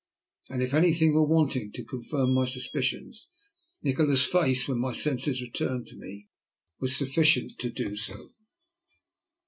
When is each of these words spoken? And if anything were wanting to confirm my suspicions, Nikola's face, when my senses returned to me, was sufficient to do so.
And 0.49 0.63
if 0.63 0.73
anything 0.73 1.13
were 1.13 1.27
wanting 1.27 1.71
to 1.73 1.83
confirm 1.85 2.33
my 2.33 2.45
suspicions, 2.47 3.27
Nikola's 3.83 4.25
face, 4.25 4.67
when 4.67 4.79
my 4.79 4.93
senses 4.93 5.43
returned 5.43 5.85
to 5.89 5.95
me, 5.95 6.27
was 6.79 6.95
sufficient 6.97 7.59
to 7.59 7.69
do 7.69 7.95
so. 7.95 8.29